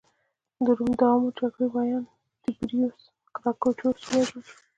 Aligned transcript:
د 0.65 0.67
روم 0.77 0.91
د 0.99 1.01
عوامو 1.09 1.35
جرګې 1.37 1.67
ویاند 1.69 2.07
تیبریوس 2.43 2.99
ګراکچوس 3.35 3.99
ووژل 4.05 4.41
شو 4.47 4.57